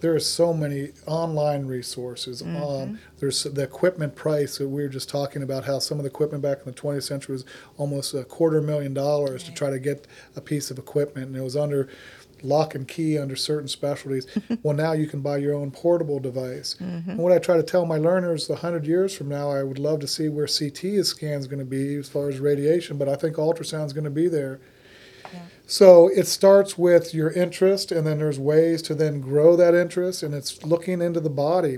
[0.00, 2.42] There are so many online resources.
[2.42, 2.62] Mm-hmm.
[2.62, 5.64] Um, there's the equipment price that we were just talking about.
[5.64, 7.44] How some of the equipment back in the 20th century was
[7.76, 9.50] almost a quarter million dollars right.
[9.50, 10.06] to try to get
[10.36, 11.88] a piece of equipment, and it was under
[12.42, 14.26] lock and key under certain specialties.
[14.62, 16.76] well, now you can buy your own portable device.
[16.80, 17.10] Mm-hmm.
[17.10, 20.00] And what I try to tell my learners 100 years from now, I would love
[20.00, 23.16] to see where CT scan is going to be as far as radiation, but I
[23.16, 24.60] think ultrasound is going to be there.
[25.70, 30.22] So it starts with your interest, and then there's ways to then grow that interest,
[30.22, 31.76] and it's looking into the body.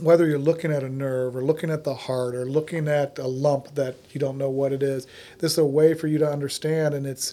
[0.00, 3.28] Whether you're looking at a nerve or looking at the heart or looking at a
[3.28, 5.06] lump that you don't know what it is,
[5.38, 7.32] this is a way for you to understand, and it's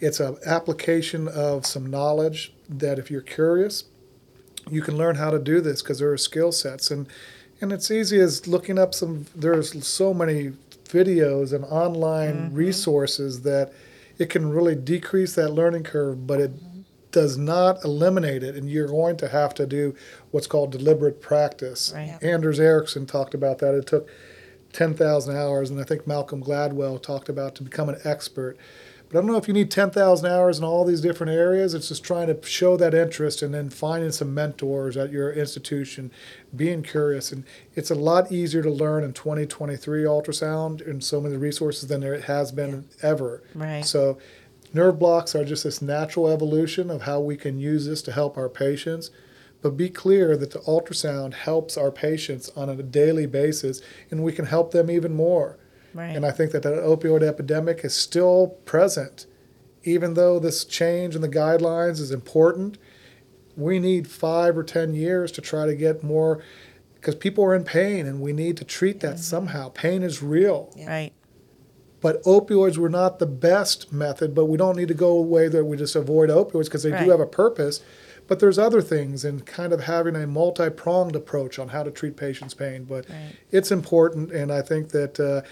[0.00, 3.84] it's an application of some knowledge that if you're curious,
[4.68, 7.06] you can learn how to do this because there are skill sets and
[7.60, 10.52] and it's easy as looking up some there's so many
[10.86, 12.56] videos and online mm-hmm.
[12.56, 13.72] resources that
[14.18, 16.52] it can really decrease that learning curve but it
[17.10, 19.94] does not eliminate it and you're going to have to do
[20.30, 21.92] what's called deliberate practice.
[21.94, 22.18] Right.
[22.22, 23.74] anders ericsson talked about that.
[23.74, 24.08] It took
[24.72, 28.56] 10,000 hours and i think malcolm gladwell talked about to become an expert
[29.12, 31.74] but I don't know if you need 10,000 hours in all these different areas.
[31.74, 36.10] It's just trying to show that interest and then finding some mentors at your institution,
[36.56, 37.30] being curious.
[37.30, 37.44] And
[37.74, 42.18] it's a lot easier to learn in 2023 ultrasound and so many resources than there
[42.22, 43.10] has been yeah.
[43.10, 43.42] ever.
[43.54, 43.84] Right.
[43.84, 44.16] So
[44.72, 48.38] nerve blocks are just this natural evolution of how we can use this to help
[48.38, 49.10] our patients.
[49.60, 54.32] But be clear that the ultrasound helps our patients on a daily basis, and we
[54.32, 55.58] can help them even more.
[55.94, 56.14] Right.
[56.16, 59.26] And I think that the opioid epidemic is still present.
[59.84, 62.78] Even though this change in the guidelines is important,
[63.56, 66.42] we need five or 10 years to try to get more,
[66.94, 69.22] because people are in pain and we need to treat that mm-hmm.
[69.22, 69.68] somehow.
[69.70, 70.72] Pain is real.
[70.76, 70.88] Yeah.
[70.88, 71.12] Right.
[72.00, 75.64] But opioids were not the best method, but we don't need to go away that
[75.64, 77.04] we just avoid opioids because they right.
[77.04, 77.80] do have a purpose.
[78.26, 81.90] But there's other things and kind of having a multi pronged approach on how to
[81.90, 82.84] treat patients' pain.
[82.84, 83.36] But right.
[83.50, 85.42] it's important, and I think that uh,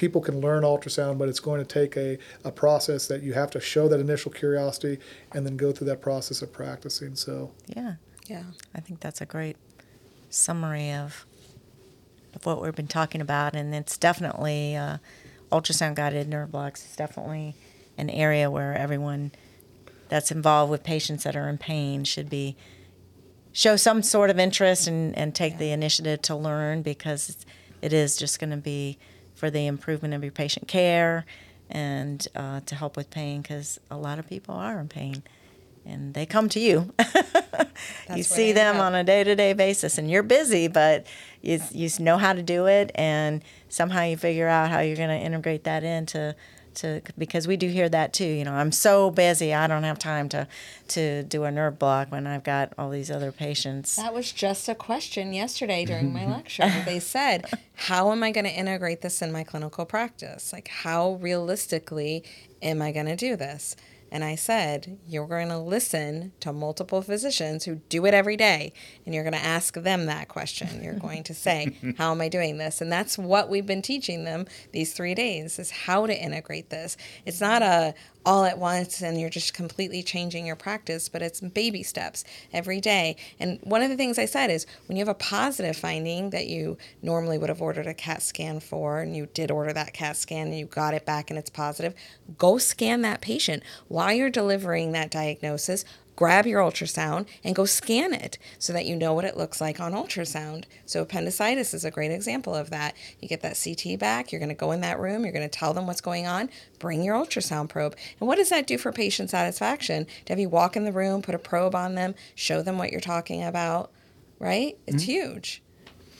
[0.00, 3.50] people can learn ultrasound, but it's going to take a, a process that you have
[3.50, 4.98] to show that initial curiosity
[5.32, 7.14] and then go through that process of practicing.
[7.14, 9.58] So yeah, yeah, I think that's a great
[10.30, 11.26] summary of
[12.34, 14.98] of what we've been talking about, and it's definitely uh,
[15.52, 17.54] ultrasound guided nerve blocks is definitely
[17.98, 19.32] an area where everyone
[20.08, 22.56] that's involved with patients that are in pain should be
[23.52, 25.58] show some sort of interest and, and take yeah.
[25.58, 27.44] the initiative to learn because
[27.82, 28.96] it is just going to be
[29.40, 31.24] for the improvement of your patient care
[31.70, 35.22] and uh, to help with pain because a lot of people are in pain
[35.86, 36.92] and they come to you.
[38.14, 41.06] you see them on a day to day basis, and you're busy, but
[41.40, 45.08] you, you know how to do it, and somehow you figure out how you're going
[45.08, 46.36] to integrate that into
[46.76, 48.24] to because we do hear that too.
[48.24, 50.46] You know, I'm so busy, I don't have time to
[50.88, 53.96] to do a nerve block when I've got all these other patients.
[53.96, 56.70] That was just a question yesterday during my lecture.
[56.84, 60.52] They said, "How am I going to integrate this in my clinical practice?
[60.52, 62.24] Like, how realistically
[62.62, 63.76] am I going to do this?"
[64.10, 68.72] And I said, You're going to listen to multiple physicians who do it every day,
[69.06, 70.82] and you're going to ask them that question.
[70.82, 72.80] You're going to say, How am I doing this?
[72.80, 76.96] And that's what we've been teaching them these three days is how to integrate this.
[77.24, 81.40] It's not a, all at once and you're just completely changing your practice, but it's
[81.40, 83.16] baby steps every day.
[83.38, 86.46] And one of the things I said is when you have a positive finding that
[86.46, 90.16] you normally would have ordered a CAT scan for, and you did order that CAT
[90.16, 91.94] scan and you got it back and it's positive,
[92.38, 93.62] go scan that patient.
[93.88, 95.84] While you're delivering that diagnosis,
[96.20, 99.80] grab your ultrasound and go scan it so that you know what it looks like
[99.80, 100.64] on ultrasound.
[100.84, 102.94] So, appendicitis is a great example of that.
[103.20, 105.58] You get that CT back, you're going to go in that room, you're going to
[105.58, 107.96] tell them what's going on, bring your ultrasound probe.
[108.20, 110.06] And what does that do for patient satisfaction?
[110.26, 112.92] To have you walk in the room, put a probe on them, show them what
[112.92, 113.90] you're talking about,
[114.38, 114.76] right?
[114.86, 115.12] It's mm-hmm.
[115.12, 115.62] huge.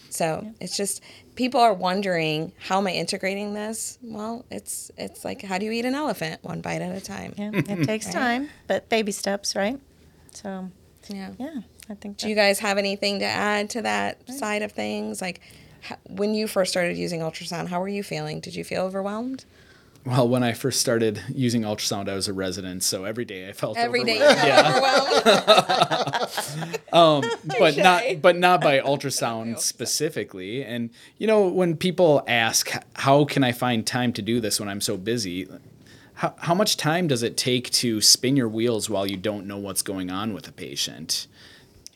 [0.08, 0.50] So yeah.
[0.60, 1.02] it's just
[1.34, 3.98] people are wondering how am I integrating this?
[4.02, 7.34] Well, it's it's like how do you eat an elephant one bite at a time?
[7.36, 8.14] Yeah, it takes right?
[8.14, 9.78] time, but baby steps, right?
[10.32, 10.70] So,
[11.08, 11.30] yeah.
[11.38, 12.18] Yeah, I think.
[12.18, 14.38] Do you guys have anything to add to that right.
[14.38, 15.20] side of things?
[15.20, 15.40] Like,
[16.08, 18.40] when you first started using ultrasound, how were you feeling?
[18.40, 19.44] Did you feel overwhelmed?
[20.06, 23.52] Well, when I first started using ultrasound, I was a resident, so every day I
[23.52, 24.36] felt every overwhelmed.
[24.36, 24.72] day yeah.
[26.54, 26.78] overwhelmed.
[26.92, 30.64] um, but not, but not by ultrasound specifically.
[30.64, 30.88] And
[31.18, 34.80] you know, when people ask, "How can I find time to do this when I'm
[34.80, 35.46] so busy?"
[36.20, 39.56] How, how much time does it take to spin your wheels while you don't know
[39.56, 41.26] what's going on with a patient?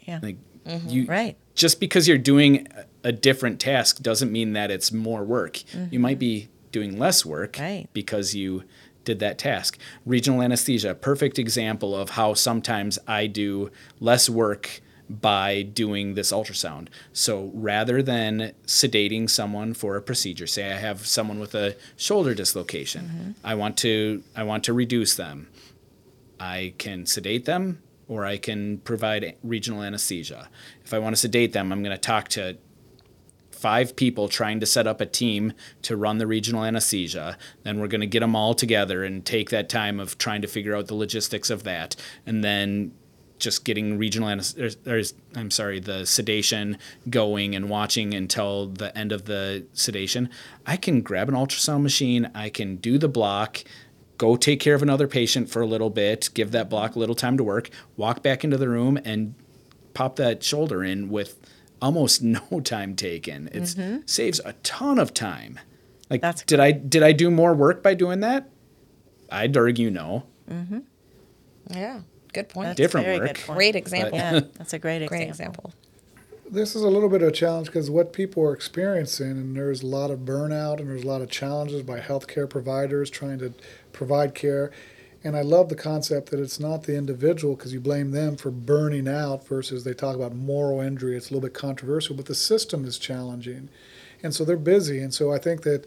[0.00, 0.18] Yeah.
[0.22, 0.88] Like mm-hmm.
[0.88, 1.36] you Right.
[1.54, 2.66] just because you're doing
[3.02, 5.62] a different task doesn't mean that it's more work.
[5.90, 6.50] You might be mm-hmm.
[6.72, 7.86] doing less work Right.
[7.92, 8.64] because you
[9.04, 9.76] did that task.
[10.06, 16.88] Regional anesthesia, perfect example of how sometimes I do less work by doing this ultrasound.
[17.12, 22.34] So rather than sedating someone for a procedure, say I have someone with a shoulder
[22.34, 23.30] dislocation, mm-hmm.
[23.44, 25.48] I want to I want to reduce them.
[26.40, 30.48] I can sedate them or I can provide regional anesthesia.
[30.84, 32.58] If I want to sedate them, I'm going to talk to
[33.50, 37.38] five people trying to set up a team to run the regional anesthesia.
[37.62, 40.48] Then we're going to get them all together and take that time of trying to
[40.48, 41.96] figure out the logistics of that.
[42.26, 42.92] And then
[43.44, 45.00] just getting regional anesthesia, or,
[45.36, 46.78] I'm sorry, the sedation
[47.08, 50.30] going and watching until the end of the sedation.
[50.66, 53.62] I can grab an ultrasound machine, I can do the block,
[54.18, 57.14] go take care of another patient for a little bit, give that block a little
[57.14, 59.34] time to work, walk back into the room and
[59.92, 61.38] pop that shoulder in with
[61.80, 63.48] almost no time taken.
[63.48, 63.98] It mm-hmm.
[64.06, 65.60] saves a ton of time.
[66.10, 68.48] Like That's did I did I do more work by doing that?
[69.30, 70.24] I'd argue no.
[70.50, 70.80] Mm-hmm.
[71.70, 72.00] Yeah,
[72.34, 72.66] good point.
[72.68, 73.28] That's Different very work.
[73.28, 73.56] good point.
[73.56, 74.18] Great example.
[74.18, 75.72] Yeah, that's a great Great example.
[75.72, 75.74] example.
[76.50, 79.82] This is a little bit of a challenge because what people are experiencing, and there's
[79.82, 83.54] a lot of burnout and there's a lot of challenges by healthcare providers trying to
[83.92, 84.70] provide care.
[85.24, 88.50] And I love the concept that it's not the individual because you blame them for
[88.50, 91.16] burning out versus they talk about moral injury.
[91.16, 93.70] It's a little bit controversial, but the system is challenging.
[94.22, 95.00] And so they're busy.
[95.00, 95.86] And so I think that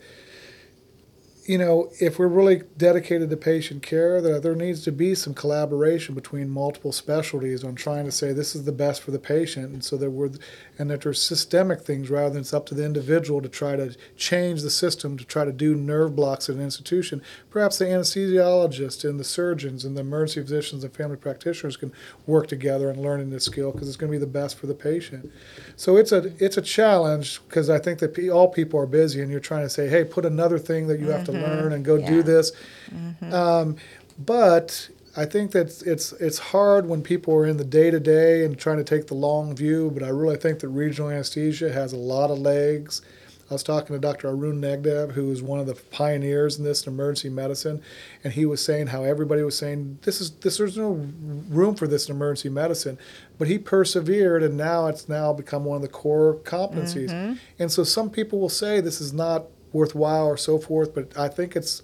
[1.47, 5.33] you know, if we're really dedicated to patient care, that there needs to be some
[5.33, 9.71] collaboration between multiple specialties on trying to say this is the best for the patient,
[9.71, 10.29] and so that we're,
[10.77, 13.95] and that there's systemic things rather than it's up to the individual to try to
[14.17, 17.21] change the system to try to do nerve blocks at an institution.
[17.49, 21.93] Perhaps the anesthesiologist and the surgeons and the emergency physicians and family practitioners can
[22.25, 24.75] work together and learning this skill because it's going to be the best for the
[24.75, 25.31] patient.
[25.77, 29.31] So it's a it's a challenge because I think that all people are busy, and
[29.31, 31.51] you're trying to say, hey, put another thing that you have to Mm-hmm.
[31.61, 32.21] learn and go do Yeah.
[32.21, 32.51] this.
[32.93, 33.33] Mm-hmm.
[33.33, 33.75] Um,
[34.17, 38.45] but I think that it's it's hard when people are in the day to day
[38.45, 39.91] and trying to take the long view.
[39.93, 43.01] But I really think that regional anesthesia has a lot of legs.
[43.49, 44.27] I was talking to Dr.
[44.27, 47.81] Arun Nagdev, who is one of the pioneers in this in emergency medicine,
[48.21, 51.07] and he was saying how everybody was saying this is this there's no
[51.47, 52.97] room for this in emergency medicine,
[53.37, 57.09] but he persevered, and now it's now become one of the core competencies.
[57.09, 57.33] Mm-hmm.
[57.57, 61.27] And so some people will say this is not worthwhile or so forth, but I
[61.27, 61.81] think it's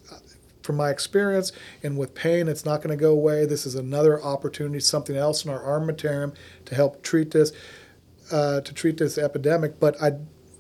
[0.63, 1.52] from my experience
[1.84, 3.46] and with pain, it's not going to go away.
[3.46, 6.34] This is another opportunity, something else in our armamentarium
[6.65, 7.52] to help treat this,
[8.32, 9.80] uh, to treat this epidemic.
[9.80, 10.13] But I,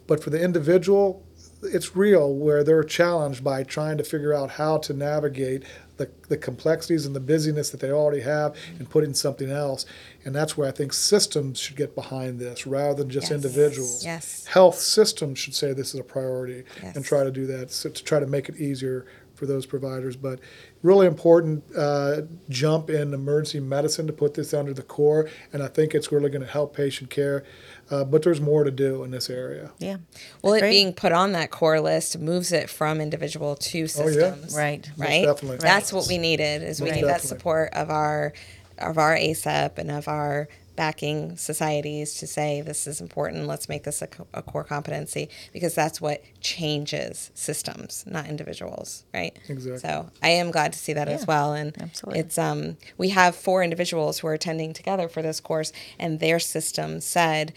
[0.05, 1.25] but for the individual,
[1.65, 5.63] it's real where they're challenged by trying to figure out how to navigate
[5.97, 9.85] the, the complexities and the busyness that they already have and putting something else.
[10.25, 13.31] And that's where I think systems should get behind this rather than just Yes.
[13.43, 14.03] individuals.
[14.03, 14.45] Yes.
[14.45, 16.95] Health systems should say this is a priority Yes.
[16.95, 20.15] and try to do that so to try to make it easier for those providers.
[20.15, 20.39] But
[20.81, 25.67] really important uh, jump in emergency medicine to put this under the core, and I
[25.67, 27.43] think it's really going to help patient care.
[27.91, 29.71] Uh, but there's more to do in this area.
[29.79, 29.97] Yeah.
[30.41, 30.71] Well, it Great.
[30.71, 33.87] being put on that core list moves it from individual to Oh, yeah.
[33.87, 34.55] systems.
[34.55, 34.89] Right.
[34.97, 35.25] Most Right.
[35.25, 35.57] definitely.
[35.57, 36.63] That's what we needed.
[36.63, 38.33] Is we Most need that support of our
[38.79, 43.47] of our ACEP and of our backing societies to say this is important.
[43.47, 49.03] Let's make this a, co- a core competency because that's what changes systems, not individuals.
[49.13, 49.37] Right.
[49.47, 49.79] Exactly.
[49.79, 51.53] So I am glad to see that as well.
[51.53, 52.19] And absolutely.
[52.21, 56.39] it's um we have four individuals who are attending together for this course, and their
[56.39, 57.53] system said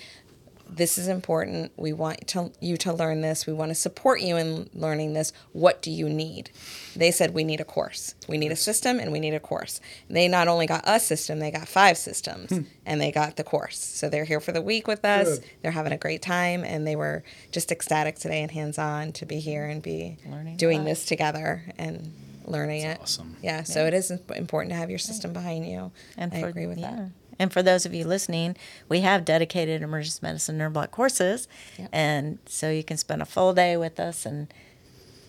[0.68, 1.72] this is important.
[1.76, 3.46] We want to, you to learn this.
[3.46, 5.32] We want to support you in learning this.
[5.52, 6.50] What do you need?
[6.94, 8.14] They said we need a course.
[8.28, 9.80] We need a system and we need a course.
[10.10, 12.62] They not only got a system, they got five systems hmm.
[12.84, 13.78] and they got the course.
[13.78, 15.38] So they're here for the week with us.
[15.38, 15.48] Good.
[15.62, 19.26] They're having a great time and they were just ecstatic today and hands on to
[19.26, 20.90] be here and be Learning doing that.
[20.90, 22.12] this together and
[22.44, 23.00] learning it.
[23.00, 23.36] awesome.
[23.42, 25.90] Yeah, so it is important to have your system behind you.
[26.16, 26.94] And I for, agree with yeah.
[26.94, 27.10] that.
[27.38, 28.56] And for those of you listening,
[28.88, 31.88] we have dedicated emergency medicine nerve block courses, Yep.
[31.92, 34.52] and so you can spend a full day with us, and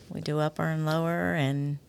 [0.09, 1.79] we do upper and lower, and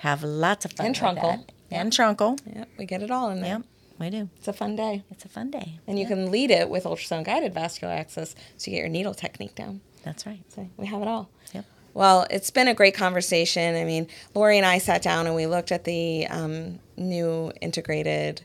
[0.00, 0.86] have lots of fun.
[0.86, 1.22] And truncal.
[1.46, 1.52] that.
[1.70, 2.38] and truncal.
[2.54, 3.56] Yep, we get it all in there.
[3.56, 3.62] Yep,
[3.98, 4.28] we do.
[4.36, 5.02] It's a fun day.
[5.10, 5.78] It's a fun day.
[5.86, 9.14] And you can lead it with ultrasound guided vascular access so you get your needle
[9.14, 9.80] technique down.
[10.04, 10.42] That's right.
[10.54, 11.30] So we have it all.
[11.54, 11.64] Yep.
[11.94, 13.76] Well, it's been a great conversation.
[13.76, 18.42] I mean, Lori and I sat down and we looked at the um, new integrated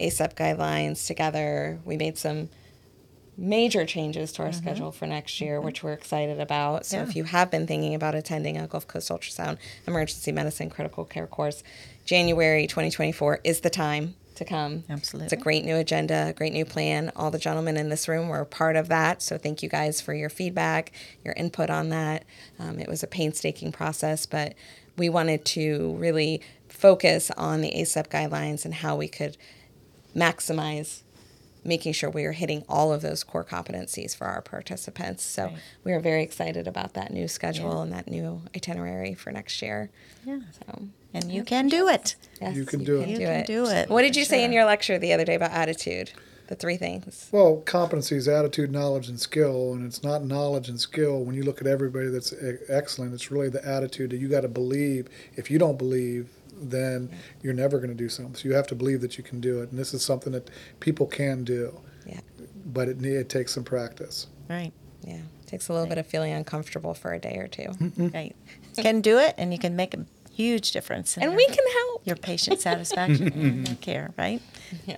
[0.00, 1.78] ACEP guidelines together.
[1.84, 2.48] We made some
[3.38, 6.84] major changes to our schedule for next year, which we're excited about.
[6.84, 11.04] So if you have been thinking about attending a Gulf Coast Ultrasound Emergency Medicine Critical
[11.04, 11.62] Care course,
[12.04, 14.84] January 2024 is the time to come.
[14.90, 15.26] Absolutely.
[15.26, 17.12] It's a great new agenda, a great new plan.
[17.14, 19.22] All the gentlemen in this room were part of that.
[19.22, 20.92] So thank you guys for your feedback,
[21.24, 22.24] your input on that.
[22.58, 24.54] Um, it was a painstaking process, but
[24.96, 29.36] we wanted to really focus on the ACEP guidelines and how we could
[30.18, 31.02] maximize
[31.64, 35.22] making sure we are hitting all of those core competencies for our participants.
[35.24, 35.56] So Right.
[35.84, 39.90] we are very excited about that new schedule and that new itinerary for next year.
[40.24, 40.38] Yeah.
[40.66, 42.16] So And you can do it.
[42.40, 43.08] yes, You can do it.
[43.08, 43.90] You can do it.
[43.90, 46.12] What did you say in your lecture the other day about attitude?
[46.46, 47.28] The three things.
[47.32, 49.74] Well, competencies, attitude, knowledge, and skill.
[49.74, 51.22] And it's not knowledge and skill.
[51.22, 54.40] When you look at everybody that's e- excellent, it's really the attitude that you got
[54.42, 55.08] to believe.
[55.36, 56.30] If you don't believe,
[56.60, 57.10] then
[57.42, 58.34] you're never going to do something.
[58.34, 59.70] So you have to believe that you can do it.
[59.70, 60.50] And this is something that
[60.80, 61.80] people can do.
[62.06, 62.20] Yeah.
[62.66, 64.26] But it, it takes some practice.
[64.48, 64.72] Right.
[65.06, 65.20] Yeah.
[65.46, 67.70] Takes a little bit of feeling uncomfortable for a day or two.
[67.96, 68.34] Right.
[68.76, 71.16] You can do it, and you can make a huge difference.
[71.16, 72.06] And your- we can help.
[72.06, 74.40] your patient satisfaction and their care, right?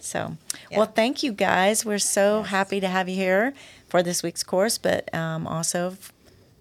[0.00, 0.36] So,
[0.70, 0.78] Yeah.
[0.78, 1.84] well, thank you guys.
[1.84, 3.54] We're so happy to have you here
[3.88, 5.96] for this week's course, but um, also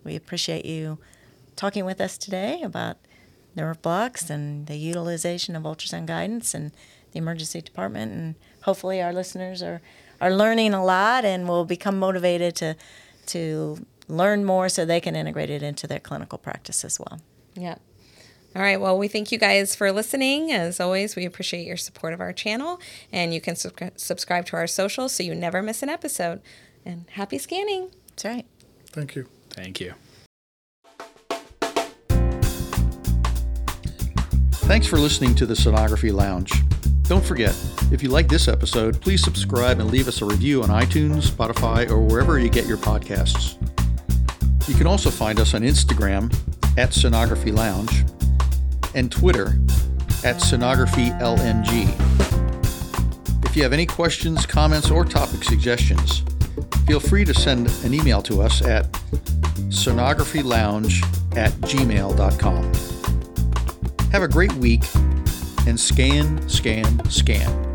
[0.03, 0.97] we appreciate you
[1.55, 2.97] talking with us today about
[3.55, 6.71] nerve blocks and the utilization of ultrasound guidance and
[7.11, 8.11] the emergency department.
[8.11, 9.81] And hopefully, our listeners are,
[10.21, 12.75] are learning a lot and will become motivated to
[13.27, 17.21] to learn more so they can integrate it into their clinical practice as well.
[17.53, 17.75] Yeah.
[18.55, 18.81] All right.
[18.81, 20.51] Well, we thank you guys for listening.
[20.51, 22.81] As always, we appreciate your support of our channel,
[23.11, 26.41] and you can subscri- subscribe to our socials so you never miss an episode.
[26.83, 27.91] And happy scanning.
[28.09, 28.45] That's right.
[28.87, 29.27] Thank you.
[29.51, 29.93] Thank you.
[34.69, 36.53] Thanks for listening to the Sonography Lounge.
[37.07, 37.57] Don't forget,
[37.91, 41.89] if you like this episode, please subscribe and leave us a review on iTunes, Spotify,
[41.89, 43.57] or wherever you get your podcasts.
[44.69, 46.31] You can also find us on Instagram
[46.77, 48.05] at Sonography Lounge
[48.93, 49.59] and Twitter
[50.23, 51.87] at SonographyLNG.
[53.45, 56.21] If you have any questions, comments, or topic suggestions,
[56.85, 58.91] feel free to send an email to us at
[59.71, 61.01] sonographylounge
[61.35, 62.88] at gmail.com.
[64.11, 64.83] Have a great week
[65.67, 67.68] and scan, scan, scan.